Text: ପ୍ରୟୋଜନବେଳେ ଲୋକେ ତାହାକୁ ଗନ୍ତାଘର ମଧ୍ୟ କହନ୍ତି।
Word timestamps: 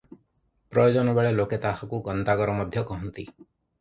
ପ୍ରୟୋଜନବେଳେ 0.75 1.33
ଲୋକେ 1.41 1.59
ତାହାକୁ 1.67 1.99
ଗନ୍ତାଘର 2.09 2.57
ମଧ୍ୟ 2.61 2.85
କହନ୍ତି। 2.93 3.29